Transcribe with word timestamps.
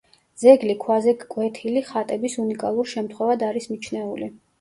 ძეგლი 0.43 0.75
ქვაზე 0.85 1.11
კვეთილი 1.33 1.83
ხატების 1.89 2.37
უნიკალურ 2.45 2.89
შემთხვევად 2.95 3.45
არის 3.51 3.69
მიჩნეული. 3.75 4.31